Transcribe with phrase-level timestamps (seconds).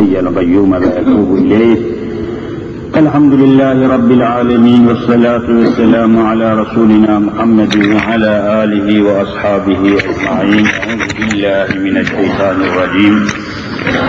[0.00, 1.76] الحي القيوم وأتوب إليه.
[2.96, 10.66] الحمد لله رب العالمين والصلاة والسلام على رسولنا محمد وعلى آله وأصحابه أجمعين.
[10.66, 13.26] أعوذ بالله من الشيطان الرجيم.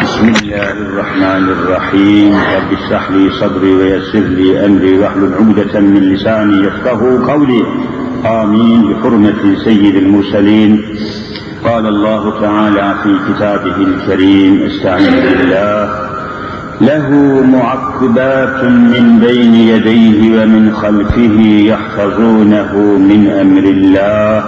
[0.03, 2.33] بسم الله الرحمن الرحيم.
[2.33, 4.99] رب اشرح لي صدري ويسر لي أمري.
[4.99, 7.63] واحلل عقدة من لساني يفقه قولي.
[8.25, 8.79] آمين.
[8.81, 10.71] بحرمة سيد المرسلين.
[11.65, 15.89] قال الله تعالى في كتابه الكريم استعين بالله.
[16.81, 17.09] له
[17.45, 24.43] معقبات من بين يديه ومن خلفه يحفظونه من أمر الله.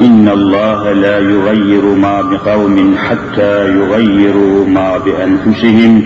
[0.00, 6.02] إن الله لا يغير ما بقوم حتى يغيروا ما بأنفسهم.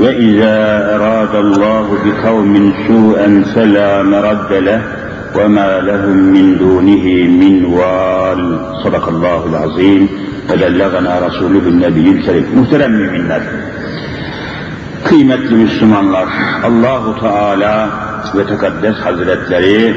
[0.00, 0.56] وإذا
[0.96, 4.97] أراد الله بقوم سوءا فلا مرد له.
[5.37, 7.05] وما لهم من دونه
[7.41, 8.41] من وال
[8.83, 10.09] صدق الله العظيم
[10.49, 13.41] وبلغنا رسوله النبي الكريم محترم müminler
[15.03, 16.27] kıymetli Müslümanlar
[16.63, 17.89] Allahu Teala
[18.35, 19.95] ve Tekaddes Hazretleri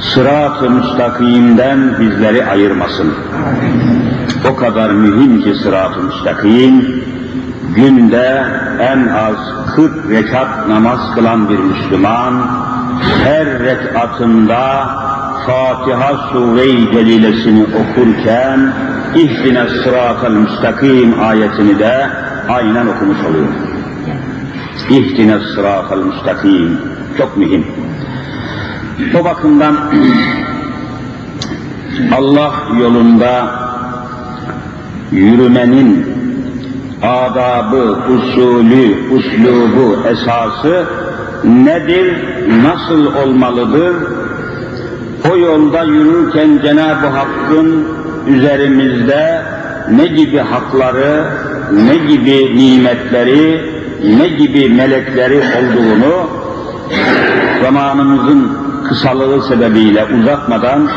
[0.00, 3.14] sırat-ı müstakimden bizleri ayırmasın.
[4.50, 7.02] O kadar mühim ki sırat-ı müstakim
[7.76, 8.44] günde
[8.80, 9.36] en az
[9.76, 12.34] 40 rekat namaz kılan bir Müslüman
[13.23, 14.89] her rekatında
[15.45, 18.73] Fatiha Sure-i Celilesini okurken
[19.15, 22.09] İhdine sıratel müstakim ayetini de
[22.49, 23.47] aynen okumuş oluyor.
[24.89, 26.77] İhdine sıratel müstakim
[27.17, 27.65] çok mühim.
[29.21, 29.75] O bakımdan
[32.17, 33.51] Allah yolunda
[35.11, 36.05] yürümenin
[37.03, 40.87] adabı, usulü, uslubu, esası
[41.43, 42.13] nedir,
[42.63, 43.95] nasıl olmalıdır?
[45.31, 47.87] O yolda yürürken Cenab-ı Hakk'ın
[48.27, 49.41] üzerimizde
[49.91, 51.25] ne gibi hakları,
[51.71, 53.61] ne gibi nimetleri,
[54.17, 56.29] ne gibi melekleri olduğunu
[57.63, 60.89] zamanımızın kısalığı sebebiyle uzatmadan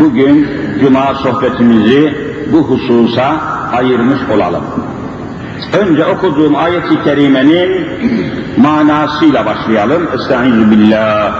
[0.00, 0.48] bugün
[0.80, 2.14] Cuma sohbetimizi
[2.52, 3.40] bu hususa
[3.72, 4.64] ayırmış olalım.
[5.80, 7.86] Önce okuduğum ayet-i kerimenin
[8.56, 10.08] manasıyla başlayalım.
[10.14, 11.32] Estaizu billah.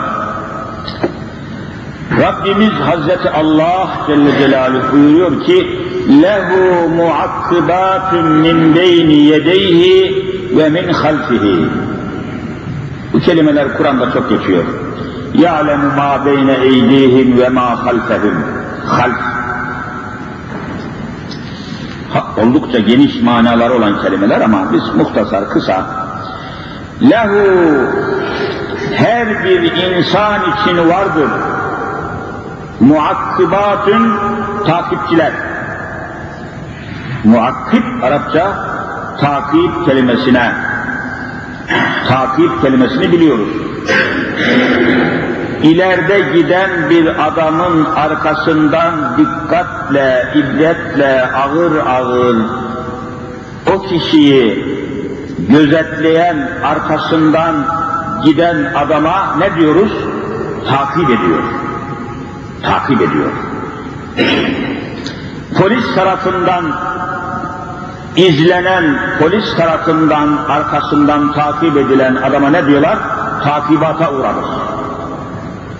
[2.20, 5.80] Rabbimiz Hazreti Allah Celle Celaluhu buyuruyor ki
[6.22, 10.24] lehu muakkibatun min beyni yedeyhi
[10.56, 11.68] ve min halfihi.
[13.12, 14.64] Bu kelimeler Kur'an'da çok geçiyor.
[15.34, 18.34] Ya'lemu ma beyne eydihim ve ma halfehum.
[18.86, 19.41] Half.
[22.36, 25.86] Oldukça geniş manaları olan kelimeler ama biz muhtasar, kısa.
[27.02, 27.86] Lehu
[28.96, 31.30] her bir insan için vardır.
[32.80, 34.12] Muakkibatün
[34.66, 35.32] takipçiler.
[37.24, 38.56] Muakkib Arapça
[39.20, 40.52] takip kelimesine
[42.08, 43.48] takip kelimesini biliyoruz.
[45.62, 52.36] İleride giden bir adamın arkasından dikkatle, ibretle, ağır ağır
[53.74, 54.64] o kişiyi
[55.48, 57.66] gözetleyen arkasından
[58.24, 59.92] giden adama ne diyoruz?
[60.70, 61.42] Takip ediyor.
[62.62, 63.30] Takip ediyor.
[65.58, 66.64] Polis tarafından
[68.16, 72.98] izlenen, polis tarafından arkasından takip edilen adama ne diyorlar?
[73.44, 74.71] Takibata uğramış.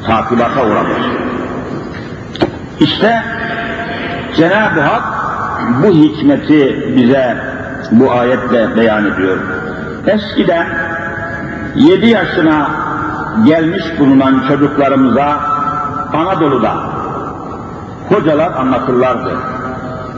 [0.07, 1.03] Takibata uğramış.
[2.81, 3.23] İşte
[4.37, 5.03] Cenab-ı Hak
[5.83, 7.37] bu hikmeti bize
[7.93, 9.39] bu ayetle beyan ediyor.
[10.07, 10.67] Eskiden
[11.75, 12.71] yedi yaşına
[13.45, 15.41] gelmiş bulunan çocuklarımıza
[16.13, 16.77] Anadolu'da
[18.09, 19.37] hocalar anlatırlardı.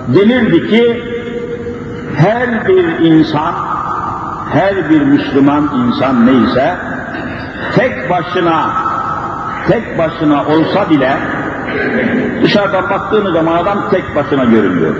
[0.08, 1.02] Denirdi ki
[2.16, 3.54] her bir insan,
[4.52, 6.76] her bir Müslüman insan neyse
[7.76, 8.83] tek başına
[9.68, 11.16] tek başına olsa bile
[12.42, 14.94] dışarıdan baktığınız zaman adam tek başına görünüyor.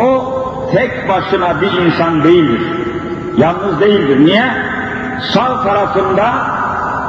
[0.00, 0.34] O
[0.72, 2.62] tek başına bir insan değildir.
[3.36, 4.24] Yalnız değildir.
[4.24, 4.44] Niye?
[5.32, 6.32] Sağ tarafında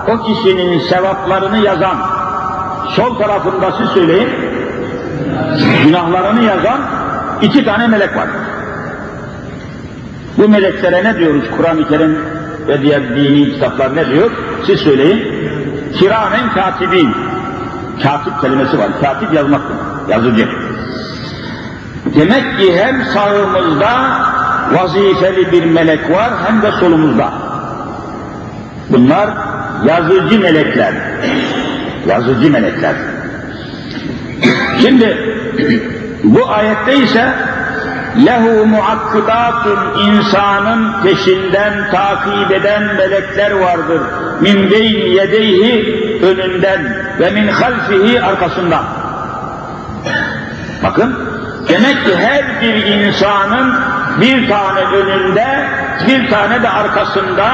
[0.07, 1.97] o kişinin sevaplarını yazan,
[2.89, 4.29] sol tarafında siz söyleyin,
[5.83, 6.81] günahlarını yazan
[7.41, 8.27] iki tane melek var.
[10.37, 11.43] Bu meleklere ne diyoruz?
[11.57, 12.17] Kur'an-ı Kerim
[12.67, 14.31] ve diğer dini kitaplar ne diyor?
[14.65, 15.34] Siz söyleyin.
[15.99, 17.15] Kiramen katibin.
[18.03, 18.87] Katip kelimesi var.
[19.01, 19.61] Katip yazmak
[20.09, 20.49] yazıcı.
[22.15, 23.91] Demek ki hem sağımızda
[24.71, 27.33] vazifeli bir melek var hem de solumuzda.
[28.89, 29.29] Bunlar
[29.85, 30.93] yazıcı melekler.
[32.07, 32.95] Yazıcı melekler.
[34.81, 35.17] Şimdi
[36.23, 37.33] bu ayette ise
[38.25, 44.01] lehu muakkibatun insanın peşinden takip eden melekler vardır.
[44.41, 48.83] Min beyn yedeyhi önünden ve min halfihi arkasından.
[50.83, 51.15] Bakın
[51.69, 53.73] demek ki her bir insanın
[54.21, 55.69] bir tane önünde
[56.07, 57.45] bir tane de arkasında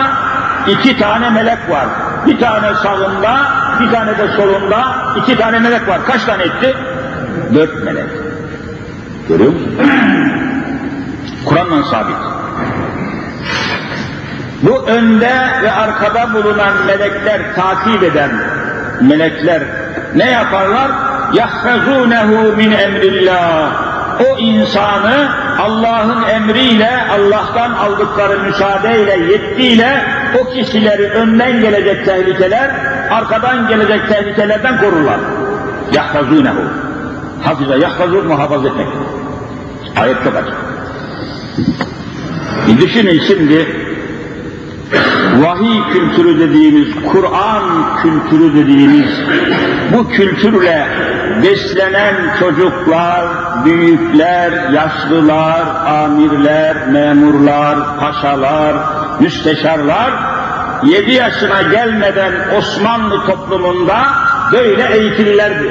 [0.68, 1.86] iki tane melek var.
[2.26, 3.38] Bir tane sağında
[3.80, 6.06] bir tane de solunda iki tane melek var.
[6.06, 6.76] Kaç tane etti?
[7.54, 8.06] Dört melek.
[9.30, 9.76] Görüyor musun?
[11.46, 12.41] Kur'an'la sabit.
[14.63, 15.33] Bu önde
[15.63, 18.31] ve arkada bulunan melekler, takip eden
[19.01, 19.63] melekler
[20.15, 20.91] ne yaparlar?
[21.33, 23.71] يَحْفَظُونَهُ min emrillah.
[24.21, 25.29] O insanı
[25.59, 30.05] Allah'ın emriyle, Allah'tan aldıkları müsaadeyle, yetkiyle
[30.41, 32.71] o kişileri önden gelecek tehlikeler,
[33.11, 35.19] arkadan gelecek tehlikelerden korurlar.
[35.93, 36.55] يَحْفَظُونَهُ
[37.45, 38.87] Hafize, yahfazur muhafaza etmek.
[39.97, 40.55] Ayet çok açık.
[42.69, 43.80] E düşünün şimdi
[45.40, 47.64] vahiy kültürü dediğimiz, Kur'an
[48.02, 49.10] kültürü dediğimiz
[49.94, 50.88] bu kültürle
[51.44, 53.26] beslenen çocuklar,
[53.66, 58.76] büyükler, yaşlılar, amirler, memurlar, paşalar,
[59.20, 60.12] müsteşarlar
[60.84, 64.06] yedi yaşına gelmeden Osmanlı toplumunda
[64.52, 65.70] böyle eğitilirlerdi.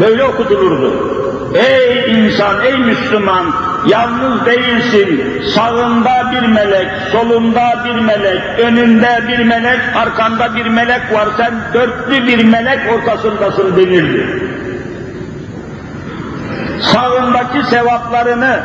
[0.00, 1.10] Böyle okutulurdu.
[1.54, 3.46] Ey insan, ey Müslüman,
[3.86, 5.42] yalnız değilsin.
[5.54, 11.28] Sağında bir melek, solunda bir melek, önünde bir melek, arkanda bir melek var.
[11.36, 14.26] Sen dörtlü bir melek ortasındasın denirdi.
[16.80, 18.60] Sağındaki sevaplarını,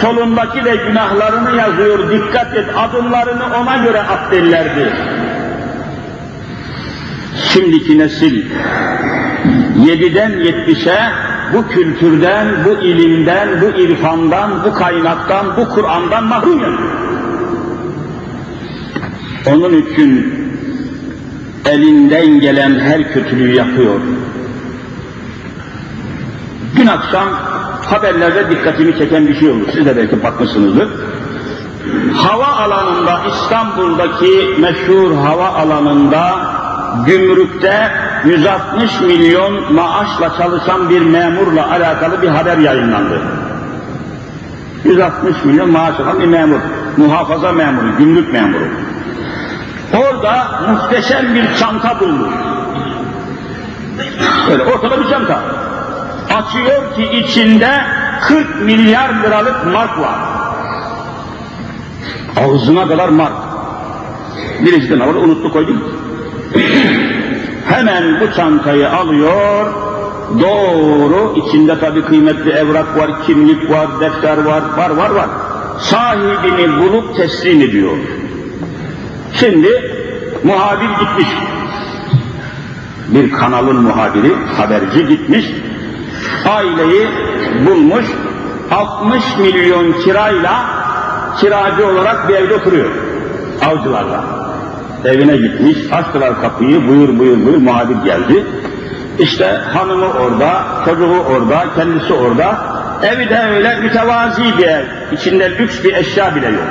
[0.00, 2.10] solundaki de günahlarını yazıyor.
[2.10, 4.20] Dikkat et, adımlarını ona göre at.
[7.52, 8.50] Şimdiki nesil
[9.86, 10.98] yediden yetmişe
[11.54, 16.90] bu kültürden, bu ilimden, bu irfandan, bu kaynaktan, bu Kur'an'dan mahrum yapıyor.
[19.46, 20.34] Onun için
[21.64, 24.00] elinden gelen her kötülüğü yapıyor.
[26.76, 27.28] Dün akşam
[27.84, 29.64] haberlerde dikkatimi çeken bir şey oldu.
[29.72, 30.88] Siz de belki bakmışsınızdır.
[32.14, 36.38] Hava alanında, İstanbul'daki meşhur hava alanında,
[37.06, 37.92] gümrükte
[38.24, 43.22] 160 milyon maaşla çalışan bir memurla alakalı bir haber yayınlandı.
[44.84, 46.60] 160 milyon maaş alan bir memur,
[46.96, 48.64] muhafaza memuru, gümrük memuru.
[49.94, 52.34] Orada muhteşem bir çanta bulmuş.
[54.50, 55.42] Böyle ortada bir çanta.
[56.34, 57.70] Açıyor ki içinde
[58.20, 60.18] 40 milyar liralık mark var.
[62.36, 63.32] Ağzına kadar mark.
[64.60, 65.14] Birisi de ne var?
[65.14, 65.82] Unuttu koydum.
[67.80, 69.66] Hemen bu çantayı alıyor,
[70.40, 75.28] doğru içinde tabii kıymetli evrak var, kimlik var, defter var, var var var.
[75.78, 77.96] Sahibini bulup teslim ediyor.
[79.32, 79.92] Şimdi
[80.44, 81.28] muhabir gitmiş.
[83.08, 85.46] Bir kanalın muhabiri, haberci gitmiş.
[86.48, 87.08] Aileyi
[87.66, 88.06] bulmuş.
[88.70, 90.64] 60 milyon kirayla
[91.40, 92.90] kiracı olarak bir evde oturuyor.
[93.66, 94.39] Avcılarla
[95.04, 98.46] evine gitmiş, açtılar kapıyı, buyur buyur buyur muhabir geldi.
[99.18, 102.58] İşte hanımı orada, çocuğu orada, kendisi orada.
[103.02, 106.68] Evi de öyle mütevazi bir ev, içinde lüks bir eşya bile yok.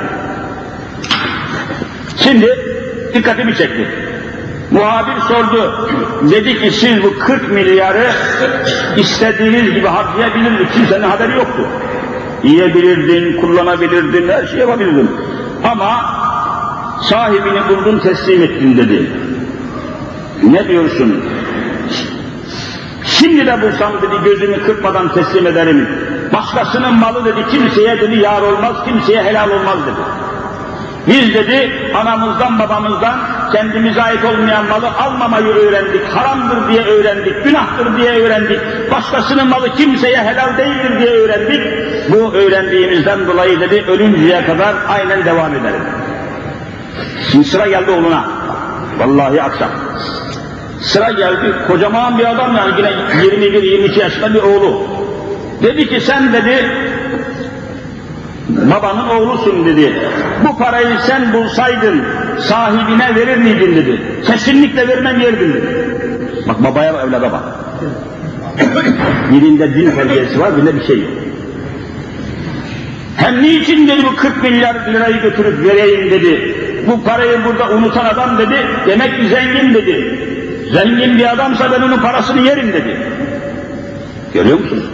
[2.16, 2.58] Şimdi
[3.14, 3.88] dikkatimi çekti.
[4.70, 5.88] Muhabir sordu,
[6.30, 8.06] dedi ki siz bu 40 milyarı
[8.96, 10.68] istediğiniz gibi harcayabilir mi?
[10.74, 11.66] Kimsenin haberi yoktu.
[12.42, 15.10] Yiyebilirdin, kullanabilirdin, her şey yapabilirdin.
[15.64, 16.20] Ama
[17.02, 19.10] sahibini buldun teslim ettin dedi.
[20.42, 21.24] Ne diyorsun?
[23.04, 25.88] Şimdi de bulsam dedi gözümü kırpmadan teslim ederim.
[26.32, 30.00] Başkasının malı dedi kimseye dedi yar olmaz, kimseye helal olmaz dedi.
[31.06, 33.18] Biz dedi anamızdan babamızdan
[33.52, 38.60] kendimize ait olmayan malı almamayı öğrendik, haramdır diye öğrendik, günahtır diye öğrendik,
[38.92, 41.62] başkasının malı kimseye helal değildir diye öğrendik.
[42.12, 45.99] Bu öğrendiğimizden dolayı dedi ölünceye kadar aynen devam ederim.
[47.32, 48.24] Şimdi sıra geldi oğluna.
[48.98, 49.70] Vallahi akşam.
[50.80, 52.90] Sıra geldi, kocaman bir adam yani yine
[53.58, 54.82] 21-22 yaşında bir oğlu.
[55.62, 56.66] Dedi ki sen dedi,
[58.48, 59.92] babanın oğlusun dedi.
[60.48, 62.04] Bu parayı sen bulsaydın
[62.38, 64.02] sahibine verir miydin dedi.
[64.26, 65.88] Kesinlikle vermem yerdin dedi.
[66.48, 67.42] Bak babaya evlada bak.
[69.32, 71.10] Birinde din terbiyesi var, birinde bir şey yok.
[73.16, 76.54] Hem niçin dedi bu 40 milyar lirayı götürüp vereyim dedi.
[76.86, 78.56] Bu parayı burada unutan adam dedi,
[78.86, 80.18] demek ki zengin dedi.
[80.72, 82.96] Zengin bir adamsa ben onun parasını yerim dedi.
[84.34, 84.84] Görüyor musunuz?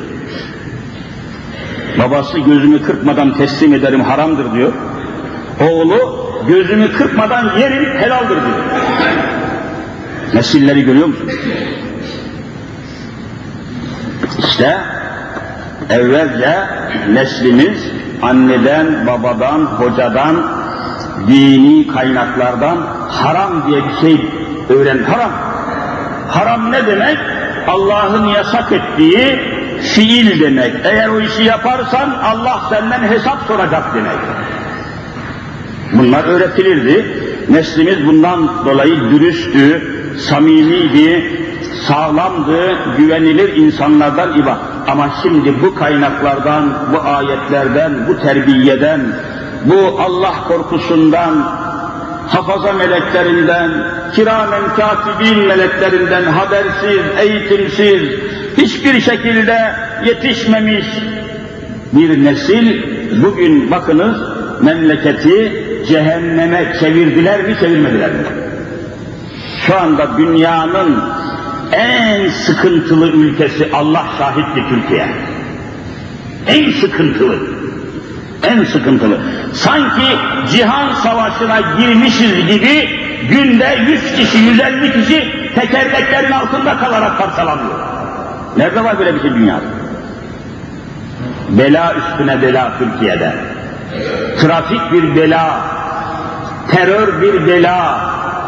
[1.99, 4.73] Babası gözümü kırpmadan teslim ederim haramdır diyor.
[5.61, 8.59] Oğlu gözümü kırpmadan yerim helaldir diyor.
[10.35, 11.31] Nesilleri görüyor musun?
[14.39, 14.77] İşte
[15.91, 16.59] evvelce
[17.13, 17.79] neslimiz
[18.23, 20.56] anneden, babadan, hocadan,
[21.29, 24.27] dini kaynaklardan haram diye bir şey
[24.69, 25.03] öğren.
[25.03, 25.31] Haram.
[26.29, 27.19] Haram ne demek?
[27.67, 29.41] Allah'ın yasak ettiği
[29.83, 30.73] fiil demek.
[30.85, 34.19] Eğer o işi yaparsan Allah senden hesap soracak demek.
[35.93, 37.07] Bunlar öğretilirdi.
[37.49, 39.83] Neslimiz bundan dolayı dürüsttü,
[40.19, 41.41] samimiydi,
[41.89, 44.76] sağlamdı, güvenilir insanlardan ibaret.
[44.89, 49.01] Ama şimdi bu kaynaklardan, bu ayetlerden, bu terbiyeden,
[49.65, 51.35] bu Allah korkusundan,
[52.29, 53.71] hafaza meleklerinden,
[54.15, 58.03] kiramen katibin meleklerinden habersiz, eğitimsiz,
[58.57, 59.73] hiçbir şekilde
[60.05, 60.87] yetişmemiş
[61.93, 62.83] bir nesil
[63.23, 64.17] bugün bakınız
[64.63, 68.27] memleketi cehenneme çevirdiler mi çevirmediler mi?
[69.67, 71.03] Şu anda dünyanın
[71.73, 75.07] en sıkıntılı ülkesi Allah şahitli Türkiye.
[76.47, 77.37] En sıkıntılı.
[78.43, 79.19] En sıkıntılı.
[79.53, 80.19] Sanki
[80.51, 82.89] cihan savaşına girmişiz gibi
[83.31, 87.79] günde 100 kişi, 150 kişi tekerleklerin altında kalarak parçalanıyor.
[88.57, 89.65] Nerede var böyle bir şey dünyada?
[91.49, 93.35] Bela üstüne bela Türkiye'de.
[94.41, 95.61] Trafik bir bela,
[96.71, 98.01] terör bir bela,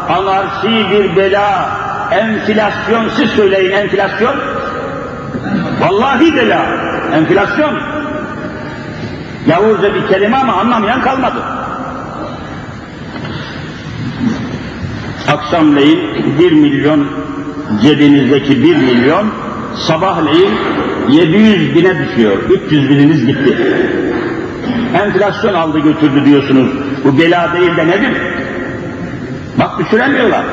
[0.09, 1.69] anarşi bir bela,
[2.11, 4.35] enflasyon, siz söyleyin enflasyon.
[5.81, 6.65] Vallahi bela,
[7.13, 7.79] enflasyon.
[9.47, 11.43] Yavuzca bir kelime ama anlamayan kalmadı.
[15.27, 15.99] Akşamleyin
[16.39, 17.07] bir milyon
[17.81, 19.27] cebinizdeki bir milyon
[19.87, 20.53] sabahleyin
[21.09, 22.37] 700 bine düşüyor.
[22.49, 23.57] 300 bininiz gitti.
[25.03, 26.69] Enflasyon aldı götürdü diyorsunuz.
[27.03, 28.17] Bu bela değil de nedir?
[29.59, 30.43] Bak düşüremiyorlar.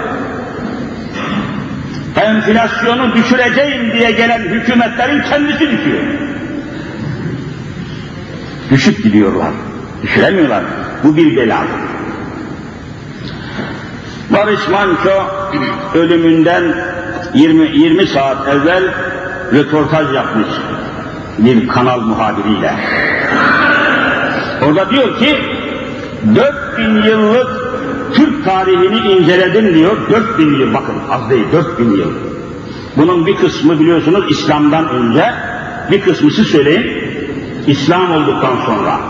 [2.16, 6.02] Enflasyonu düşüreceğim diye gelen hükümetlerin kendisi düşüyor.
[8.70, 9.50] Düşüp gidiyorlar.
[10.02, 10.64] Düşüremiyorlar.
[11.04, 11.64] Bu bir bela.
[14.30, 15.30] Barış Manço
[15.94, 16.74] ölümünden
[17.34, 18.82] 20, 20 saat evvel
[19.52, 20.48] röportaj yapmış
[21.38, 22.74] bir kanal muhabiriyle.
[24.62, 25.36] Orada diyor ki
[26.34, 27.55] 4000 yıllık
[28.16, 30.10] Türk tarihini inceledim diyor.
[30.10, 32.12] 4000 yıl bakın az değil 4000 yıl.
[32.96, 35.24] Bunun bir kısmı biliyorsunuz İslam'dan önce
[35.90, 37.06] bir kısmı siz söyleyin
[37.66, 39.00] İslam olduktan sonra.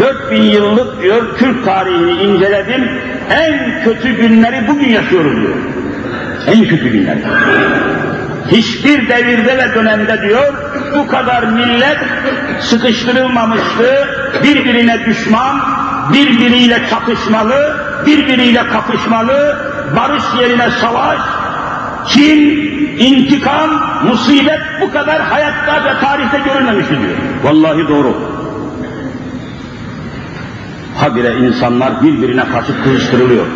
[0.00, 2.88] 4000 yıllık diyor Türk tarihini inceledim.
[3.30, 5.56] En kötü günleri bugün yaşıyoruz diyor.
[6.46, 7.18] En kötü günler.
[8.50, 10.54] Hiçbir devirde ve dönemde diyor
[10.96, 11.98] bu kadar millet
[12.60, 14.08] sıkıştırılmamıştı,
[14.44, 15.60] birbirine düşman,
[16.12, 19.56] birbiriyle çatışmalı, birbiriyle kapışmalı,
[19.96, 21.18] barış yerine savaş,
[22.06, 22.38] kin,
[22.98, 23.70] intikam,
[24.08, 27.16] musibet bu kadar hayatta ve tarihte görülmemişti diyor.
[27.44, 28.14] Vallahi doğru.
[31.00, 33.46] Habire insanlar birbirine karşı kızıştırılıyor,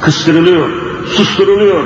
[0.00, 0.68] kıstırılıyor,
[1.06, 1.84] susturuluyor,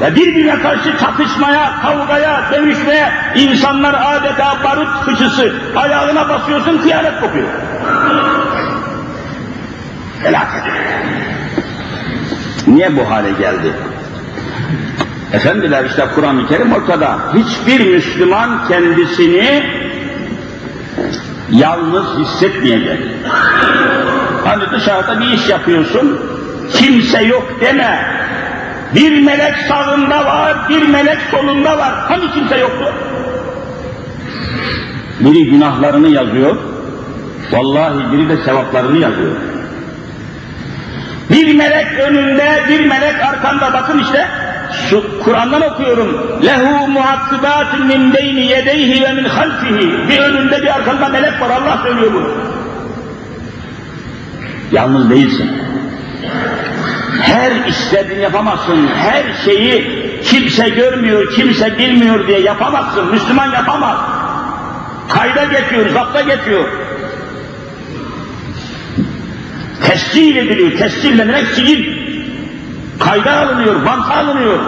[0.00, 5.52] ve birbirine karşı çatışmaya, kavgaya, dövüşmeye insanlar adeta barut fıçısı.
[5.76, 7.48] Ayağına basıyorsun kıyamet kopuyor.
[10.22, 10.62] Felaket.
[12.66, 13.72] Niye bu hale geldi?
[15.32, 17.18] Efendiler işte Kur'an-ı Kerim ortada.
[17.34, 19.62] Hiçbir Müslüman kendisini
[21.50, 23.00] yalnız hissetmeyecek.
[24.44, 26.20] Hani dışarıda bir iş yapıyorsun,
[26.72, 28.16] kimse yok deme.
[28.94, 31.94] Bir melek sağında var, bir melek solunda var.
[32.08, 32.94] Hani kimse yoktu?
[35.20, 36.56] Biri günahlarını yazıyor,
[37.52, 39.32] vallahi biri de sevaplarını yazıyor.
[41.30, 43.72] Bir melek önünde, bir melek arkanda.
[43.72, 44.28] Bakın işte,
[44.90, 46.40] şu Kur'an'dan okuyorum.
[46.44, 50.08] Lehu muhakkibatun min beyni yedeyhi ve min halfihi.
[50.08, 51.50] Bir önünde bir arkanda melek var.
[51.50, 52.30] Allah söylüyor bunu.
[54.72, 55.50] Yalnız değilsin.
[57.22, 58.88] Her istediğini yapamazsın.
[58.96, 63.10] Her şeyi kimse görmüyor, kimse bilmiyor diye yapamazsın.
[63.10, 63.96] Müslüman yapamaz.
[65.08, 66.64] Kayda geçiyor, zapta geçiyor.
[69.82, 70.78] Tescil ediliyor.
[70.78, 71.96] Tescil demek sicil.
[73.00, 74.58] Kayda alınıyor, banta alınıyor.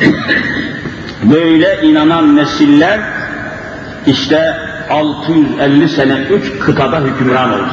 [1.22, 3.00] Böyle inanan nesiller
[4.06, 4.56] işte
[4.90, 7.72] 650 sene üç kıtada hükümran oldu.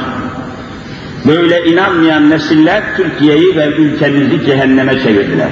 [1.26, 5.48] Böyle inanmayan nesiller Türkiye'yi ve ülkemizi cehenneme çevirdiler.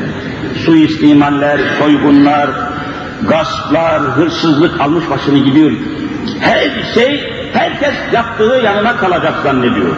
[0.64, 2.50] Suistimaller, soygunlar,
[3.28, 5.70] gasplar, hırsızlık almış başını gidiyor.
[6.40, 9.96] Her şey, herkes yaptığı yanına kalacak zannediyor.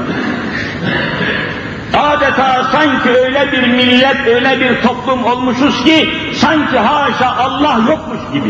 [1.95, 8.49] Adeta sanki öyle bir millet, öyle bir toplum olmuşuz ki sanki haşa Allah yokmuş gibi.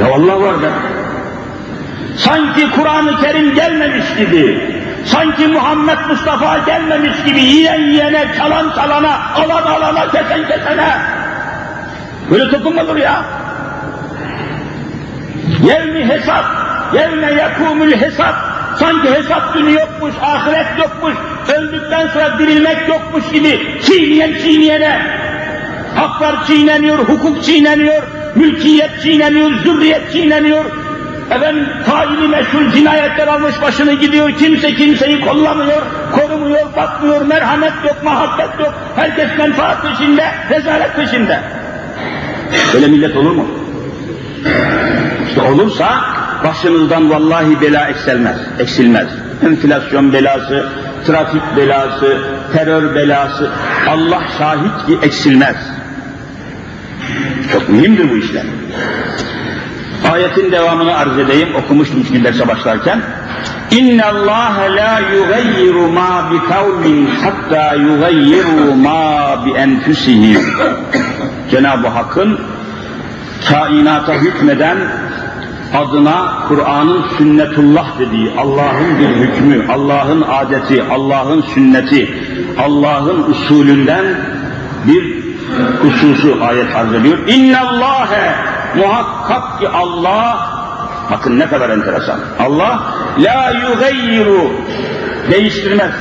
[0.00, 0.68] Ya Allah var da.
[2.16, 4.72] Sanki Kur'an-ı Kerim gelmemiş gibi,
[5.04, 10.98] sanki Muhammed Mustafa gelmemiş gibi yiyen yiyene, çalan çalana, alan alana, kesen kesene.
[12.30, 13.24] Böyle toplum olur ya.
[15.62, 16.44] Yevmi hesap,
[16.94, 18.34] yevme yekumul hesap,
[18.78, 21.14] sanki hesap günü yokmuş, ahiret yokmuş,
[21.56, 25.00] öldükten sonra dirilmek yokmuş gibi çiğneyen çiğneyene,
[25.94, 28.02] haklar çiğneniyor, hukuk çiğneniyor,
[28.34, 30.64] mülkiyet çiğneniyor, zürriyet çiğneniyor,
[31.30, 38.60] efendim faili meşhur cinayetler almış başını gidiyor, kimse kimseyi kollamıyor, korumuyor, bakmıyor, merhamet yok, muhabbet
[38.60, 41.40] yok, herkes menfaat peşinde, rezalet peşinde.
[42.74, 43.46] Böyle millet olur mu?
[45.28, 46.15] İşte olursa
[46.46, 49.08] başımızdan vallahi bela eksilmez, eksilmez.
[49.46, 50.68] Enflasyon belası,
[51.06, 52.18] trafik belası,
[52.52, 53.50] terör belası,
[53.88, 55.56] Allah şahit ki eksilmez.
[57.52, 58.44] Çok mühimdir bu işler.
[60.12, 63.02] Ayetin devamını arz edeyim, okumuştum çünkü derse başlarken.
[64.26, 70.40] La yugayyiru ma bi kavmin hatta yugayyiru ma bi enfusihim.
[71.50, 72.40] Cenab-ı Hakk'ın
[73.48, 74.78] kainata hükmeden
[75.74, 82.14] adına Kur'an'ın sünnetullah dediği, Allah'ın bir hükmü, Allah'ın adeti, Allah'ın sünneti,
[82.58, 84.04] Allah'ın usulünden
[84.86, 85.26] bir
[85.82, 87.18] hususu ayet arz ediyor.
[87.28, 88.34] İnne Allahe
[88.76, 90.38] muhakkak ki Allah
[91.10, 92.20] bakın ne kadar enteresan.
[92.38, 94.52] Allah la yugayyiru
[95.30, 95.92] değiştirmez.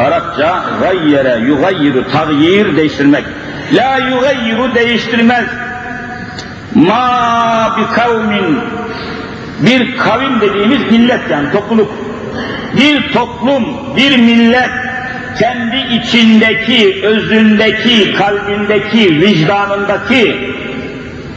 [0.00, 3.24] Arapça gayyere yugayyiru tagyir değiştirmek.
[3.72, 5.44] La yugayyiru değiştirmez.
[6.76, 8.58] Ma bi kavmin
[9.62, 11.92] bir kavim dediğimiz millet yani topluluk.
[12.76, 14.70] Bir toplum, bir millet
[15.38, 20.36] kendi içindeki, özündeki, kalbindeki, vicdanındaki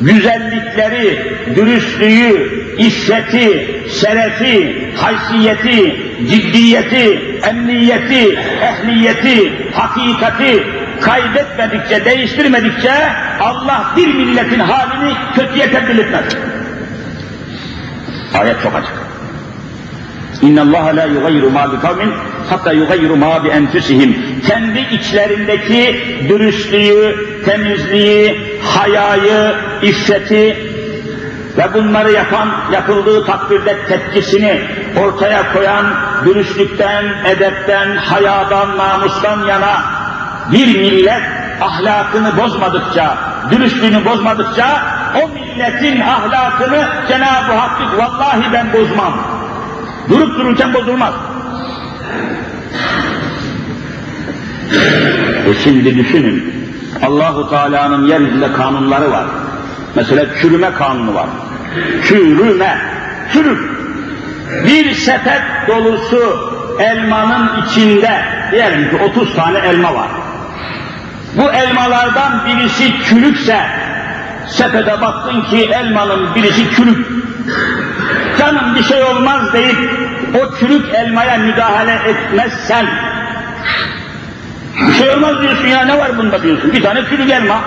[0.01, 1.19] güzellikleri,
[1.55, 3.67] dürüstlüğü, iffeti,
[4.01, 5.95] şerefi, haysiyeti,
[6.29, 10.63] ciddiyeti, emniyeti, ehliyeti, hakikati
[11.01, 12.93] kaybetmedikçe, değiştirmedikçe
[13.41, 16.23] Allah bir milletin halini kötüye tebdil etmez.
[18.39, 18.93] Ayet çok açık.
[20.41, 22.13] İnna Allah la yugayyiru ma bi kavmin
[22.49, 24.41] hatta yugayyiru ma bi enfusihim.
[24.47, 30.57] Kendi içlerindeki dürüstlüğü, temizliği, hayayı, iffeti
[31.57, 34.61] ve bunları yapan, yapıldığı takdirde tepkisini
[34.97, 35.85] ortaya koyan
[36.25, 39.98] dürüstlükten, edepten, hayadan, namustan yana
[40.51, 41.21] bir millet
[41.61, 43.17] ahlakını bozmadıkça,
[43.51, 44.83] dürüstlüğünü bozmadıkça
[45.23, 49.13] o milletin ahlakını Cenab-ı Hak vallahi ben bozmam.
[50.09, 51.13] Durup dururken bozulmaz.
[55.49, 56.53] E şimdi düşünün,
[57.07, 59.25] Allahu Teala'nın yeryüzünde kanunları var.
[59.95, 61.27] Mesela çürüme kanunu var.
[62.07, 62.77] Çürüme,
[63.33, 63.79] çürük.
[64.65, 70.07] Bir sepet dolusu elmanın içinde diyelim ki 30 tane elma var.
[71.37, 73.65] Bu elmalardan birisi çürükse
[74.47, 77.07] sepete baktın ki elmanın birisi çürük.
[78.39, 79.77] Canım bir şey olmaz deyip
[80.35, 82.85] o çürük elmaya müdahale etmezsen
[84.87, 86.73] bir şey olmaz diyorsun ya ne var bunda diyorsun.
[86.73, 87.63] Bir tane çürük elma.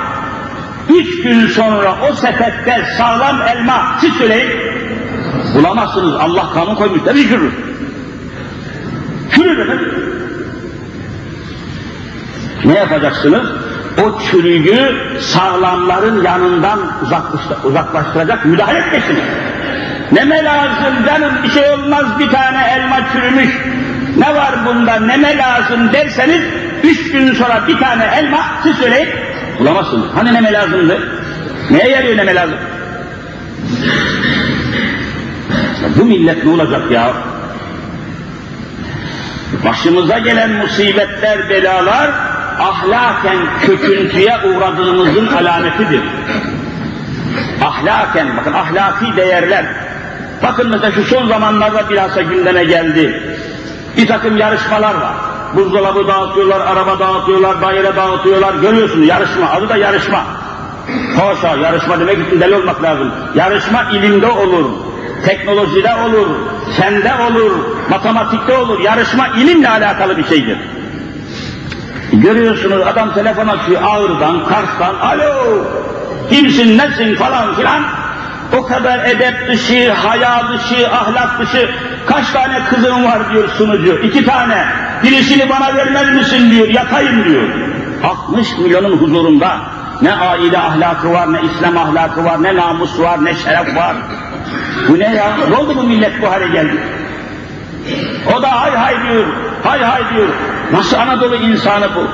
[0.88, 4.50] Üç gün sonra o sepette sağlam elma siz söyleyin.
[5.54, 6.14] Bulamazsınız.
[6.14, 7.52] Allah kanun koymuş tabii çürür.
[9.34, 10.11] Çürür efendim.
[12.64, 13.48] Ne yapacaksınız?
[14.02, 16.78] O çürüğü sağlamların yanından
[17.64, 19.22] uzaklaştıracak müdahale etmesiniz.
[20.12, 23.50] Neme lazım canım bir şey olmaz bir tane elma çürümüş.
[24.16, 26.40] Ne var bunda neme lazım derseniz
[26.82, 29.08] üç gün sonra bir tane elma siz söyleyin
[29.58, 30.06] bulamazsınız.
[30.14, 31.22] Hani neme lazımdı?
[31.70, 32.56] Neye yarıyor neme lazım?
[35.82, 37.12] Ya bu millet ne olacak ya?
[39.64, 42.10] Başımıza gelen musibetler, belalar
[42.62, 46.02] ahlaken köküntüye uğradığımızın alametidir.
[47.64, 49.66] Ahlaken, bakın ahlaki değerler.
[50.42, 53.22] Bakın mesela şu son zamanlarda bilhassa gündeme geldi.
[53.96, 55.14] Bir takım yarışmalar var.
[55.56, 58.54] Buzdolabı dağıtıyorlar, araba dağıtıyorlar, daire dağıtıyorlar.
[58.54, 60.24] Görüyorsunuz yarışma, adı da yarışma.
[61.16, 63.12] Haşa, yarışma demek için deli olmak lazım.
[63.34, 64.70] Yarışma ilimde olur,
[65.26, 66.26] teknolojide olur,
[66.76, 67.52] sende olur,
[67.90, 68.80] matematikte olur.
[68.80, 70.58] Yarışma ilimle alakalı bir şeydir.
[72.12, 75.64] Görüyorsunuz adam telefon açıyor Ağrı'dan, Kars'tan, alo,
[76.30, 77.82] kimsin, nesin falan filan.
[78.58, 81.70] O kadar edep dışı, haya dışı, ahlak dışı
[82.06, 83.98] kaç tane kızım var diyor sunucu.
[83.98, 84.64] İki tane.
[85.02, 87.42] Birisini bana vermez misin diyor, yatayım diyor.
[88.04, 89.60] 60 milyonun huzurunda
[90.02, 93.96] ne aile ahlakı var, ne İslam ahlakı var, ne namus var, ne şeref var.
[94.88, 95.36] Bu ne ya?
[95.48, 96.78] Ne oldu bu millet bu hale geldi?
[98.36, 99.24] O da hay hay diyor,
[99.62, 100.28] hay hay diyor.
[100.72, 102.08] Nasıl Anadolu insanı bu?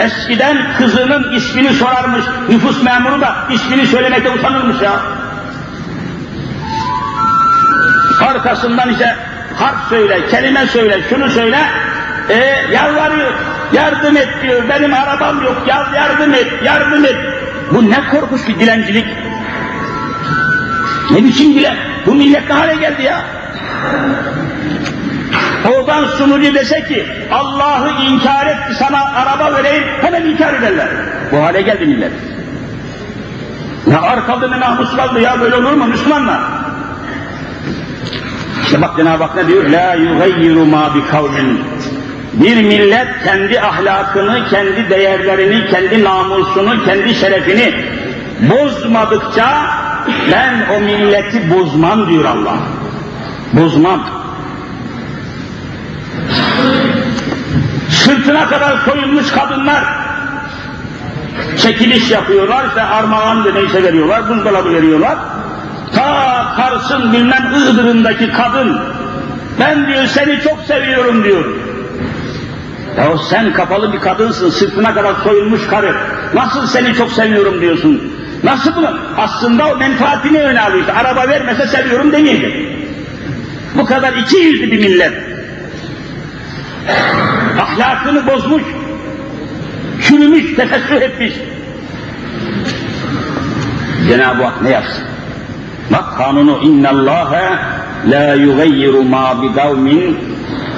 [0.00, 4.92] Eskiden kızının ismini sorarmış, nüfus memuru da ismini söylemekte utanırmış ya.
[8.28, 9.16] Arkasından ise
[9.58, 11.58] harf söyle, kelime söyle, şunu söyle,
[12.28, 12.36] e,
[12.72, 13.32] yalvarıyor,
[13.72, 17.16] yardım et diyor, benim arabam yok, yal, yardım et, yardım et.
[17.72, 19.06] Bu ne korkunç bir dilencilik.
[21.10, 21.76] Ne biçim dilen?
[22.06, 23.22] Bu millet ne hale geldi ya?
[25.68, 30.88] Oradan sunucu dese ki Allah'ı inkar etti sana araba vereyim hemen inkar ederler.
[31.32, 32.12] Bu hale geldi millet.
[33.86, 36.40] Ne ar kaldı ne namus kaldı ya böyle olur mu Müslümanlar?
[38.62, 39.64] İşte bak Cenab-ı Hak ne diyor?
[39.64, 41.60] La yugayyiru ma bi kavmin.
[42.32, 47.74] Bir millet kendi ahlakını, kendi değerlerini, kendi namusunu, kendi şerefini
[48.40, 49.66] bozmadıkça
[50.32, 52.56] ben o milleti bozmam diyor Allah.
[53.52, 54.19] Bozmam.
[57.90, 59.84] Sırtına kadar soyulmuş kadınlar
[61.58, 65.18] çekiliş yapıyorlar, işte armağan da neyse veriyorlar, buzdolabı veriyorlar.
[65.94, 68.78] Ta Kars'ın bilmem Iğdır'ındaki kadın,
[69.60, 71.44] ben diyor seni çok seviyorum diyor.
[72.98, 75.94] Ya sen kapalı bir kadınsın, sırtına kadar soyulmuş karı.
[76.34, 78.12] Nasıl seni çok seviyorum diyorsun?
[78.44, 78.98] Nasıl bunu?
[79.18, 80.84] Aslında o menfaatini öne alıyor.
[81.00, 82.54] Araba vermese seviyorum demeyecek.
[83.74, 85.29] Bu kadar iki yüzlü bir millet.
[87.60, 88.62] Ahlakını bozmuş,
[90.02, 91.32] çürümüş, tefessüh etmiş.
[94.08, 95.04] Cenab-ı Hak ne yapsın?
[95.92, 97.58] Bak kanunu innallâhe
[98.10, 100.18] la yugayyiru ma bi kavmin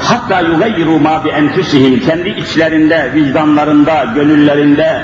[0.03, 5.03] hatta yugayyiru ma bi enfusihim kendi içlerinde, vicdanlarında, gönüllerinde,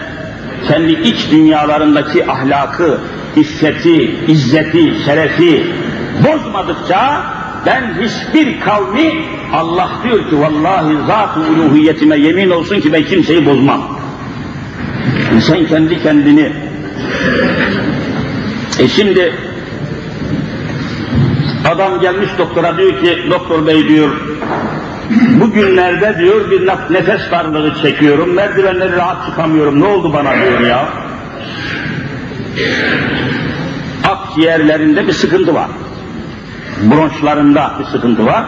[0.68, 2.98] kendi iç dünyalarındaki ahlakı,
[3.36, 5.66] iffeti, izzeti, şerefi
[6.24, 7.22] bozmadıkça
[7.66, 13.98] ben hiçbir kavmi Allah diyor ki vallahi zat-ı uluhiyetime yemin olsun ki ben kimseyi bozmam.
[15.40, 16.52] Sen kendi kendini
[18.80, 19.32] e şimdi
[21.72, 24.08] adam gelmiş doktora diyor ki doktor bey diyor
[25.40, 29.80] bugünlerde diyor bir nefes darlığı çekiyorum merdivenleri rahat çıkamıyorum.
[29.80, 30.88] Ne oldu bana diyor ya.
[34.04, 35.68] Akciğerlerinde bir sıkıntı var
[36.82, 38.44] bronşlarında bir sıkıntı var.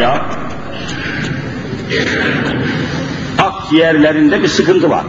[0.00, 0.26] Ya.
[3.38, 5.04] Akciğerlerinde bir sıkıntı var.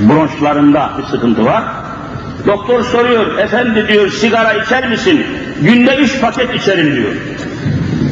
[0.00, 1.64] Bronşlarında bir sıkıntı var.
[2.46, 5.26] Doktor soruyor efendi diyor sigara içer misin?
[5.62, 7.12] Günde üç paket içerim diyor.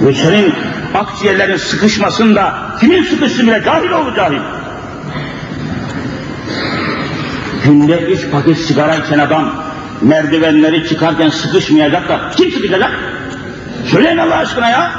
[0.03, 0.55] Ve senin
[0.95, 4.41] akciğerlerin sıkışmasında kimin sıkıştı bile cahil oldu cahil.
[7.65, 9.64] Günde üç paket sigara içen adam
[10.01, 12.91] merdivenleri çıkarken sıkışmayacak da kim sıkışacak?
[13.91, 14.93] Söyleyin Allah aşkına ya.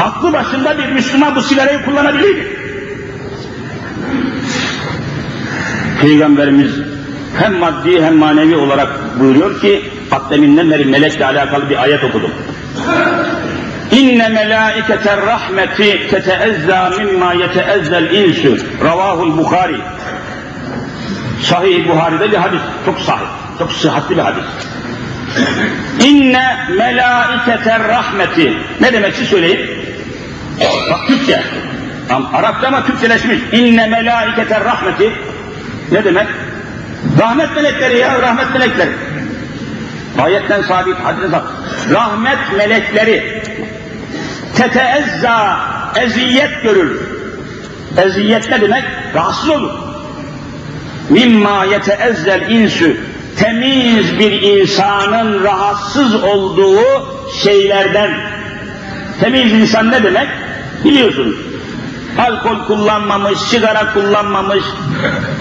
[0.00, 2.44] Aklı başında bir Müslüman bu sigarayı kullanabilir mi?
[6.00, 6.70] Peygamberimiz
[7.38, 12.30] hem maddi hem manevi olarak buyuruyor ki bak deminden beri melekle alakalı bir ayet okudum.
[13.90, 18.58] İnne melâiketer rahmeti teteezzâ mimma yeteezzel insü.
[18.84, 19.76] Ravahul Bukhari.
[21.44, 22.60] Sahih Buhari'de bir hadis.
[22.84, 23.26] Çok sahih.
[23.58, 24.44] Çok sıhhatli bir hadis.
[26.04, 28.52] İnne melâiketer rahmeti.
[28.80, 29.60] Ne demek siz söyleyin?
[30.90, 31.42] Bak Türkçe.
[32.08, 33.38] Tam Arapça ama Türkçeleşmiş.
[33.52, 35.12] İnne melâiketer rahmeti.
[35.92, 36.26] Ne demek?
[37.20, 38.90] Rahmet melekleri ya, rahmet melekleri.
[40.22, 41.42] Ayetten sabit hadise bak.
[41.90, 43.42] Rahmet melekleri
[44.56, 45.58] teteezza
[45.96, 47.00] eziyet görür.
[47.96, 48.84] Eziyet ne demek?
[49.14, 49.83] Rahatsız olur.
[51.10, 52.96] Mimma yeteezzel insü
[53.38, 56.80] temiz bir insanın rahatsız olduğu
[57.42, 58.10] şeylerden.
[59.20, 60.28] Temiz insan ne demek?
[60.84, 61.36] Biliyorsunuz.
[62.18, 64.64] Alkol kullanmamış, sigara kullanmamış,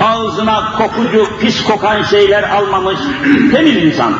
[0.02, 3.00] ağzına kokucu, pis kokan şeyler almamış.
[3.52, 4.14] Temiz insan.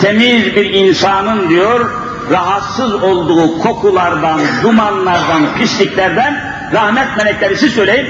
[0.00, 1.90] Temiz bir insanın diyor,
[2.30, 8.06] rahatsız olduğu kokulardan, dumanlardan, pisliklerden rahmet melekleri siz söyleyin,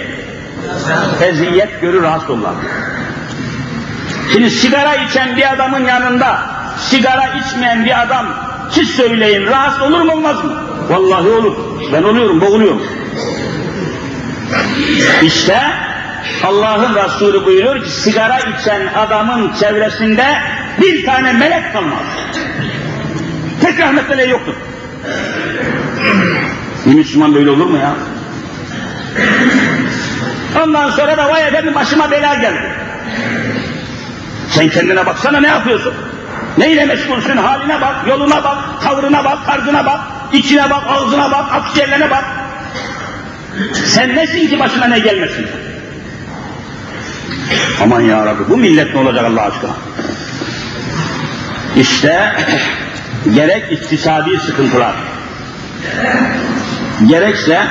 [1.22, 2.54] eziyet görür, olurlar.
[4.32, 6.38] Şimdi sigara içen bir adamın yanında
[6.78, 8.26] sigara içmeyen bir adam
[8.70, 10.52] siz söyleyin rahatsız olur mu olmaz mı?
[10.88, 11.56] Vallahi olur.
[11.92, 12.82] Ben oluyorum, boğuluyorum.
[15.22, 15.60] İşte
[16.44, 20.26] Allah'ın Resulü buyuruyor ki sigara içen adamın çevresinde
[20.80, 22.06] bir tane melek kalmaz.
[23.60, 24.54] Tek rahmet meleği yoktur.
[26.86, 27.94] Bir Müslüman böyle olur mu ya?
[30.62, 32.72] Ondan sonra da vay efendim başıma bela geldi.
[34.50, 35.94] Sen kendine baksana ne yapıyorsun?
[36.58, 37.36] Neyle meşgulsün?
[37.36, 40.00] Haline bak, yoluna bak, tavrına bak, tarzına bak,
[40.32, 42.24] içine bak, ağzına bak, akciğerlerine bak.
[43.86, 45.46] Sen nesin ki başına ne gelmesin?
[47.82, 49.70] Aman ya Rabbi bu millet ne olacak Allah aşkına?
[51.76, 52.36] İşte
[53.34, 54.94] gerek iktisadi sıkıntılar,
[57.06, 57.62] gerekse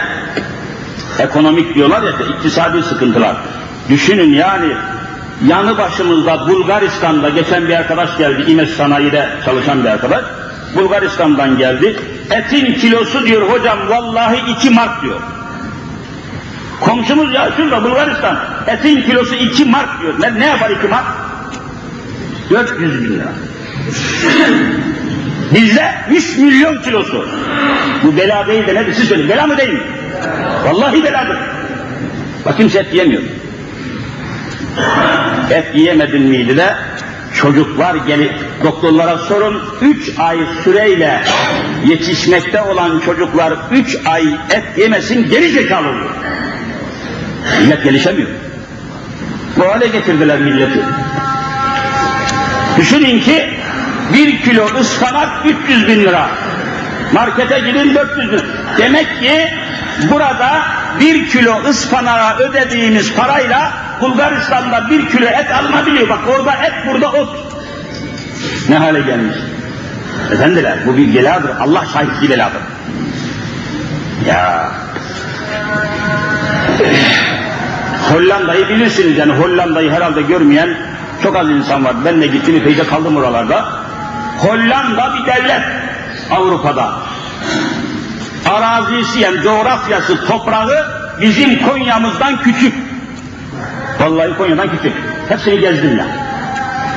[1.19, 3.35] ekonomik diyorlar ya işte iktisadi sıkıntılar.
[3.89, 4.73] Düşünün yani
[5.47, 10.25] yanı başımızda Bulgaristan'da geçen bir arkadaş geldi, İmes Sanayi'de çalışan bir arkadaş.
[10.75, 11.99] Bulgaristan'dan geldi.
[12.31, 15.19] Etin kilosu diyor hocam vallahi iki mark diyor.
[16.81, 18.39] Komşumuz ya şurada Bulgaristan.
[18.67, 20.13] Etin kilosu iki mark diyor.
[20.19, 21.05] Ne, ne yapar iki mark?
[22.49, 23.23] 400 bin lira.
[25.55, 27.27] Bizde 3 milyon kilosu.
[28.03, 28.93] Bu bela değil de nedir?
[28.93, 29.29] Siz söyleyin.
[29.29, 29.79] Bela mı değil mi?
[30.65, 31.37] Vallahi beladır.
[32.45, 33.21] Bak kimse et yiyemiyor.
[35.51, 36.75] Et yiyemedin miydi de
[37.33, 38.33] çocuklar gelip
[38.63, 41.21] doktorlara sorun 3 ay süreyle
[41.85, 46.09] yetişmekte olan çocuklar 3 ay et yemesin geri zekalı oluyor.
[47.61, 48.29] Millet gelişemiyor.
[49.57, 50.79] Bu hale getirdiler milleti.
[52.77, 53.49] Düşünün ki
[54.13, 55.29] bir kilo ıspanak
[55.65, 56.29] 300 bin lira.
[57.13, 58.41] Markete gidin 400 bin.
[58.77, 59.53] Demek ki
[60.11, 60.61] burada
[60.99, 63.71] bir kilo ıspanağa ödediğimiz parayla
[64.01, 66.09] Bulgaristan'da bir kilo et alınabiliyor.
[66.09, 67.29] Bak orada et burada ot.
[68.69, 69.35] Ne hale gelmiş.
[70.31, 71.51] Efendiler bu bir beladır.
[71.59, 72.61] Allah şahitliği beladır.
[74.27, 74.71] Ya
[78.11, 80.77] Hollanda'yı bilirsiniz yani Hollanda'yı herhalde görmeyen
[81.23, 81.95] çok az insan var.
[82.05, 83.65] Ben de gittim epeyce kaldım oralarda.
[84.37, 85.82] Hollanda bir devlet
[86.31, 86.93] Avrupa'da.
[88.49, 90.87] Arazisi yani coğrafyası, toprağı
[91.21, 92.73] bizim Konya'mızdan küçük.
[93.99, 94.93] Vallahi Konya'dan küçük.
[95.29, 96.05] Hepsini gezdim ya.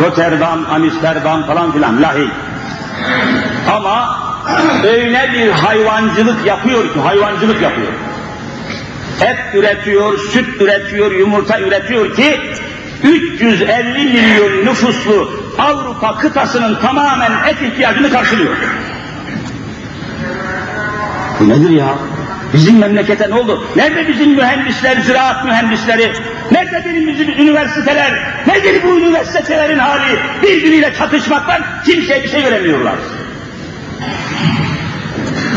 [0.01, 2.29] Rotterdam, Amsterdam falan filan, Lahey.
[3.77, 4.19] Ama
[4.85, 7.93] öyle bir hayvancılık yapıyor ki, hayvancılık yapıyor.
[9.21, 12.41] Et üretiyor, süt üretiyor, yumurta üretiyor ki
[13.03, 18.57] 350 milyon nüfuslu Avrupa kıtasının tamamen et ihtiyacını karşılıyor.
[21.41, 21.95] Bu nedir ya?
[22.55, 23.65] Bizim memlekete ne oldu?
[23.77, 26.13] Nerede bizim mühendisler, ziraat mühendisleri?
[26.51, 28.13] Nerede benim bizim üniversiteler?
[28.47, 30.19] Nedir bu üniversitelerin hali?
[30.43, 32.95] Birbiriyle çatışmaktan kimseye bir şey veremiyorlar.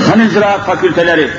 [0.10, 1.30] Hani ziraat fakülteleri?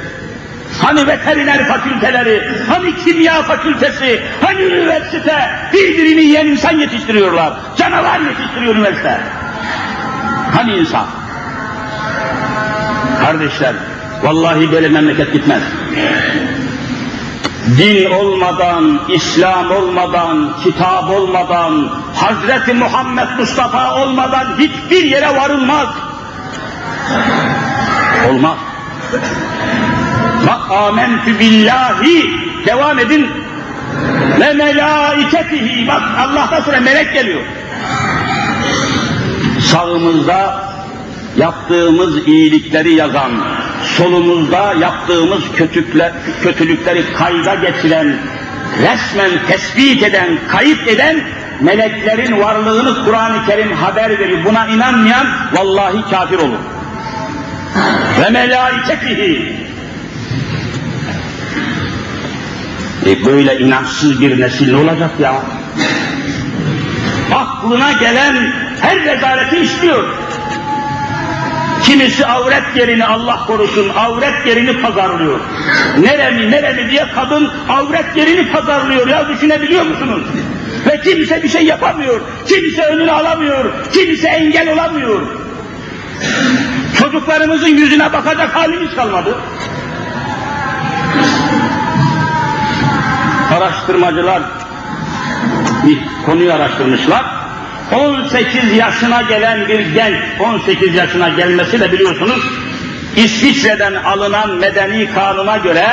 [0.82, 7.52] Hani veteriner fakülteleri, hani kimya fakültesi, hani üniversite birbirini yiyen insan yetiştiriyorlar.
[7.76, 9.20] Canavar yetiştiriyor üniversite.
[10.56, 11.06] Hani insan?
[13.24, 13.74] Kardeşler,
[14.22, 15.62] vallahi böyle memleket gitmez.
[17.78, 25.88] Din olmadan, İslam olmadan, kitap olmadan, Hazreti Muhammed Mustafa olmadan hiçbir yere varılmaz.
[28.30, 28.56] Olmaz.
[30.46, 32.30] Bak amentü billahi
[32.66, 33.30] devam edin
[34.40, 37.40] ve melaiketihi bak Allah'tan sonra melek geliyor.
[39.60, 40.69] Sağımızda
[41.36, 43.30] yaptığımız iyilikleri yazan,
[43.96, 46.12] solumuzda yaptığımız kötükler,
[46.42, 48.16] kötülükleri kayda geçiren,
[48.82, 51.16] resmen tespit eden, kayıt eden
[51.60, 54.44] meleklerin varlığını Kur'an-ı Kerim haber veriyor.
[54.44, 56.58] Buna inanmayan vallahi kafir olur.
[58.20, 59.60] Ve melaiketihi
[63.06, 65.42] E böyle inançsız bir nesil ne olacak ya?
[67.34, 70.04] Aklına gelen her rezaleti istiyor.
[71.82, 75.40] Kimisi avret yerini Allah korusun, avret yerini pazarlıyor.
[75.98, 80.22] Neremi neremi diye kadın avret yerini pazarlıyor ya düşünebiliyor musunuz?
[80.86, 85.20] Ve kimse bir şey yapamıyor, kimse önünü alamıyor, kimse engel olamıyor.
[86.98, 89.36] Çocuklarımızın yüzüne bakacak halimiz kalmadı.
[93.50, 94.42] araştırmacılar
[95.86, 97.39] bir konuyu araştırmışlar.
[97.92, 102.40] 18 yaşına gelen bir genç, 18 yaşına gelmesi de biliyorsunuz
[103.16, 105.86] İsviçre'den alınan medeni kanuna göre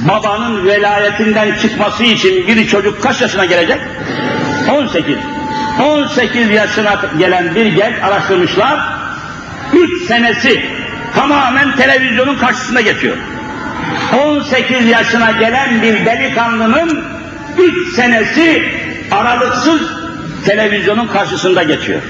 [0.00, 3.80] babanın velayetinden çıkması için bir çocuk kaç yaşına gelecek?
[4.70, 5.16] 18.
[5.82, 8.80] 18 yaşına gelen bir genç araştırmışlar.
[9.72, 10.64] 3 senesi
[11.14, 13.16] tamamen televizyonun karşısında geçiyor.
[14.24, 17.04] 18 yaşına gelen bir delikanlının
[17.58, 18.72] üç senesi
[19.10, 20.03] aralıksız
[20.44, 22.02] televizyonun karşısında geçiyor.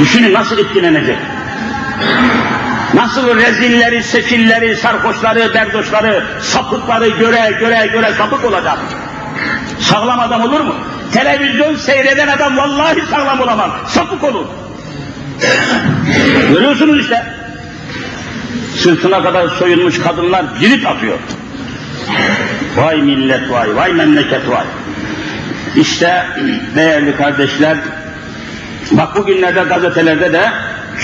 [0.00, 1.18] Düşünün nasıl etkilenecek.
[2.94, 8.78] Nasıl rezilleri, sefilleri, sarhoşları, berdoşları, sapıkları göre göre göre sapık olacak.
[9.80, 10.74] Sağlam adam olur mu?
[11.12, 13.70] Televizyon seyreden adam vallahi sağlam olamaz.
[13.88, 14.46] Sapık olur.
[16.48, 17.22] Görüyorsunuz işte.
[18.76, 21.18] Sırtına kadar soyulmuş kadınlar cirit atıyor.
[22.76, 24.64] Vay millet vay, vay memleket vay.
[25.76, 26.26] İşte
[26.76, 27.76] değerli kardeşler,
[28.90, 30.50] bak bugünlerde gazetelerde de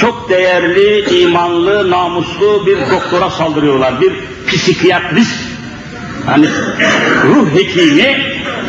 [0.00, 4.00] çok değerli, imanlı, namuslu bir doktora saldırıyorlar.
[4.00, 4.12] Bir
[4.46, 5.40] psikiyatrist,
[6.26, 6.46] hani
[7.24, 8.22] ruh hekimi,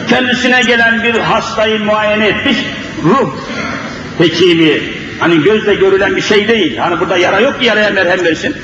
[0.09, 2.57] kendisine gelen bir hastayı muayene etmiş,
[3.03, 3.35] ruh
[4.17, 4.81] hekimi,
[5.19, 8.55] hani gözle görülen bir şey değil, hani burada yara yok ki yaraya merhem versin.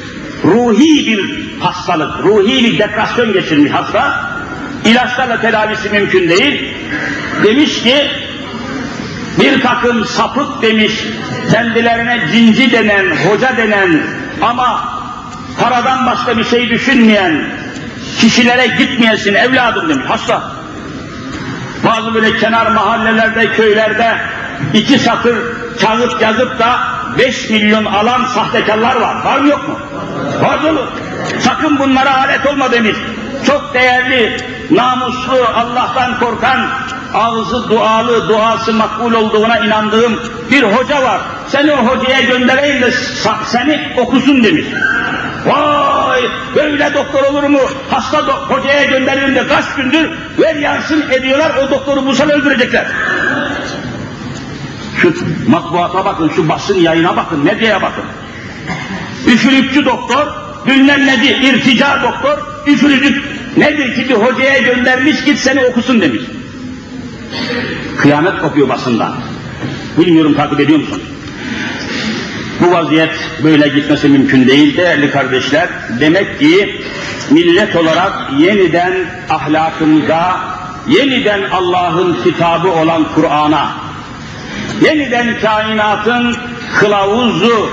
[0.44, 4.32] Ruhi bir hastalık, ruhi bir depresyon geçirmiş hasta,
[4.86, 6.74] ilaçlarla tedavisi mümkün değil.
[7.44, 8.12] Demiş ki,
[9.40, 10.94] bir takım sapık demiş,
[11.52, 14.02] kendilerine cinci denen, hoca denen
[14.42, 14.90] ama
[15.60, 17.50] paradan başka bir şey düşünmeyen
[18.20, 20.52] kişilere gitmeyesin evladım demiş, hasta.
[21.86, 24.18] Bazı böyle kenar mahallelerde, köylerde
[24.74, 25.38] iki satır
[25.82, 26.80] kağıt yazıp da
[27.18, 29.16] beş milyon alan sahtekarlar var.
[29.26, 29.80] Var mı yok mu?
[30.42, 30.86] Var dolu.
[31.40, 32.98] Sakın bunlara alet olma demiş.
[33.46, 34.38] Çok değerli,
[34.72, 36.70] namuslu, Allah'tan korkan,
[37.14, 40.20] ağzı dualı, duası makbul olduğuna inandığım
[40.52, 41.22] bir hoca var.
[41.48, 42.92] Seni o hocaya göndereyim de
[43.46, 44.66] seni okusun demiş.
[45.46, 46.22] Vay
[46.56, 47.60] böyle doktor olur mu?
[47.90, 52.86] Hasta hocaya gönderelim de kaç gündür ver yansın ediyorlar o doktoru bulsan öldürecekler.
[55.02, 55.14] Şu
[55.48, 58.04] matbuata bakın, şu basın yayına bakın, medyaya bakın.
[59.28, 60.28] Üfürükçü doktor,
[60.68, 63.22] bilmem nedir, irtica doktor, üfürücü
[63.58, 66.22] nedir ki bir hocaya göndermiş git seni okusun demiş.
[67.98, 69.14] Kıyamet kopuyor basından.
[69.98, 71.02] Bilmiyorum takip ediyor musun?
[72.62, 75.70] Bu vaziyet böyle gitmesi mümkün değil değerli kardeşler.
[76.00, 76.82] Demek ki
[77.30, 78.94] millet olarak yeniden
[79.30, 80.40] ahlakımıza,
[80.88, 83.72] yeniden Allah'ın kitabı olan Kur'an'a,
[84.82, 86.36] yeniden kainatın
[86.80, 87.70] kılavuzu,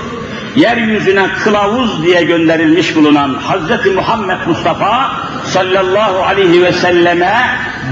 [0.55, 3.85] yeryüzüne kılavuz diye gönderilmiş bulunan Hz.
[3.95, 5.11] Muhammed Mustafa
[5.45, 7.33] sallallahu aleyhi ve selleme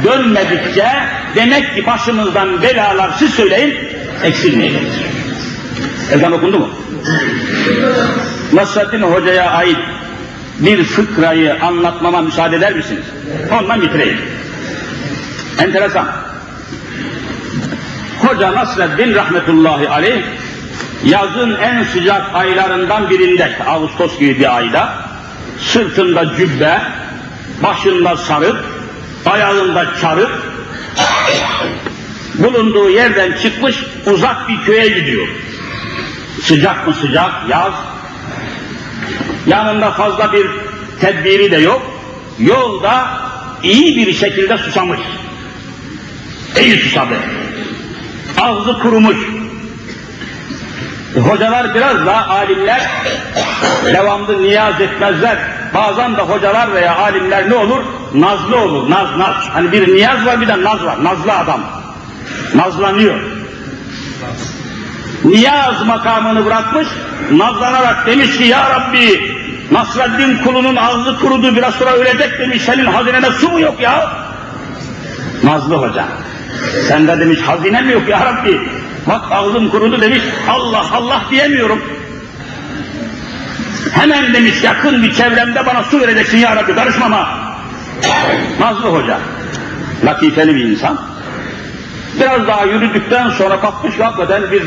[0.04, 0.88] dönmedikçe
[1.36, 3.76] demek ki başımızdan belalar siz söyleyin
[4.24, 4.82] eksilmeyecek.
[6.12, 6.70] Ezan okundu mu?
[8.54, 9.78] Nasrettin Hoca'ya ait
[10.60, 13.06] bir fıkrayı anlatmama müsaade eder misiniz?
[13.52, 14.18] Ondan bitireyim.
[15.60, 16.08] Enteresan.
[18.22, 20.24] Hoca Nasreddin rahmetullahi aleyh
[21.06, 24.96] yazın en sıcak aylarından birinde Ağustos gibi bir ayda
[25.60, 26.82] sırtında cübbe,
[27.64, 28.66] başında sarık,
[29.26, 30.32] ayağında çarık
[32.36, 35.28] bulunduğu yerden çıkmış uzak bir köye gidiyor.
[36.42, 37.74] Sıcak mı sıcak, yaz.
[39.48, 40.48] Yanında fazla bir
[41.02, 41.82] tedbiri de yok.
[42.40, 43.22] Yolda
[43.64, 45.00] iyi bir şekilde susamış.
[46.62, 47.16] İyi susadı.
[48.42, 49.18] Ağzı kurumuş.
[51.22, 52.82] Hocalar biraz da alimler
[53.94, 55.38] devamlı niyaz etmezler.
[55.74, 57.84] Bazen de hocalar veya alimler ne olur?
[58.14, 59.36] Nazlı olur, naz naz.
[59.54, 61.62] Hani bir niyaz var bir de naz var, nazlı adam.
[62.56, 63.16] Nazlanıyor.
[65.24, 66.88] Niyaz makamını bırakmış,
[67.32, 69.34] nazlanarak demiş ki ya Rabbi
[69.72, 74.12] Nasreddin kulunun ağzı kurudu biraz sonra ölecek demiş senin hazinene su mu yok ya?
[75.44, 76.06] Nazlı hoca.
[76.88, 78.60] Sende demiş hazine mi yok ya Rabbi?
[79.08, 81.82] Bak ağzım kurudu demiş Allah Allah diyemiyorum.
[83.92, 87.44] Hemen demiş yakın bir çevremde bana su vereceksin ya Rabbi karışmama.
[88.60, 89.20] Nazlı hoca.
[90.06, 91.00] Latifeli bir insan.
[92.20, 94.64] Biraz daha yürüdükten sonra bakmış hakikaten bir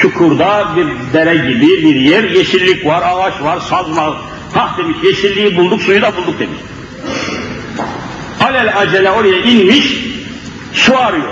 [0.00, 4.12] çukurda bir dere gibi bir yer, yeşillik var, ağaç var, saz var.
[4.54, 6.58] Hah demiş yeşilliği bulduk, suyu da bulduk demiş.
[8.40, 9.96] Alel acele oraya inmiş,
[10.72, 11.28] su arıyor.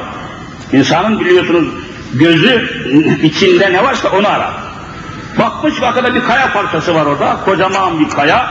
[0.73, 1.82] İnsanın biliyorsunuz
[2.15, 2.69] gözü
[3.23, 4.53] içinde ne varsa onu arar.
[5.39, 8.51] Bakmış bakada bir kaya parçası var orada, kocaman bir kaya.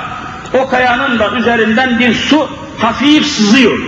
[0.54, 3.80] O kayanın da üzerinden bir su hafif sızıyor.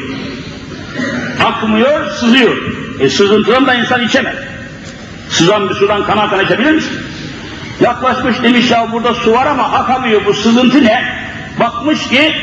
[1.45, 2.57] Akmıyor, sızıyor.
[2.99, 4.35] E sızıntıdan da insan içemez.
[5.29, 6.99] Sızan bir sudan kana kana içebilir misin?
[7.81, 11.03] Yaklaşmış demiş ya burada su var ama akamıyor bu sızıntı ne?
[11.59, 12.33] Bakmış ki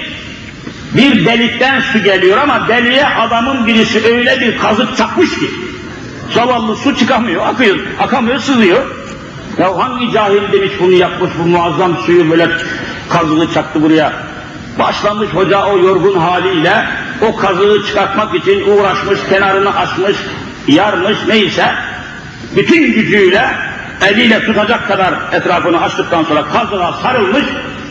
[0.95, 5.51] bir delikten su geliyor ama deliğe adamın birisi öyle bir kazık çakmış ki
[6.35, 8.83] zavallı su çıkamıyor, akıyor, akamıyor, sızıyor.
[9.59, 12.49] Ya hangi cahil demiş bunu yapmış bu muazzam suyu böyle
[13.09, 14.13] kazığı çaktı buraya.
[14.79, 16.87] Başlamış hoca o yorgun haliyle
[17.21, 20.17] o kazığı çıkartmak için uğraşmış, kenarını açmış,
[20.69, 21.75] yarmış neyse
[22.57, 23.45] bütün gücüyle
[24.09, 27.45] eliyle tutacak kadar etrafını açtıktan sonra kazığa sarılmış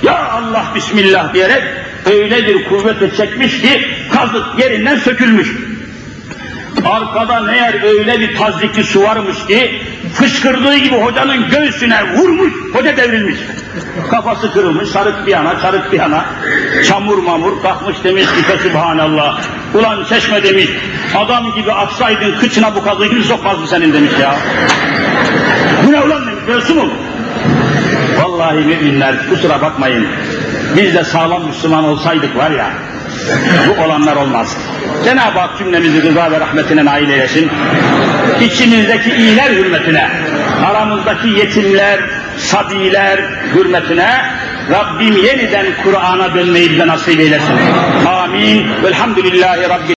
[0.04, 1.64] ya Allah Bismillah diyerek
[2.06, 5.69] öyle bir kuvvetle çekmiş ki kazık yerinden sökülmüş.
[6.86, 9.82] Arkadan eğer öyle bir tazikli su varmış ki
[10.14, 13.38] fışkırdığı gibi hocanın göğsüne vurmuş, hoca devrilmiş.
[14.12, 16.26] Kafası kırılmış, sarık bir yana, çarık bir yana,
[16.88, 19.42] çamur mamur kalkmış demiş ki Fesubhanallah.
[19.74, 20.70] Ulan çeşme demiş,
[21.18, 24.36] adam gibi atsaydın kıçına bu kazığı kim sokmazdı senin demiş ya.
[25.88, 26.82] Bu ne ulan demiş, mü?
[28.18, 30.08] Vallahi müminler kusura bakmayın.
[30.78, 32.70] Biz de sağlam Müslüman olsaydık var ya,
[33.68, 34.58] bu olanlar olmaz.
[35.06, 37.50] Cenab-ı Hak cümlemizi rıza ve rahmetine nail eylesin.
[38.42, 40.10] İçimizdeki iyiler hürmetine,
[40.66, 42.00] aramızdaki yetimler,
[42.38, 43.20] sabiler
[43.56, 44.22] hürmetine
[44.72, 47.56] Rabbim yeniden Kur'an'a dönmeyi bize nasip eylesin.
[48.08, 48.68] Amin.
[48.84, 49.88] Velhamdülillahi Rabbil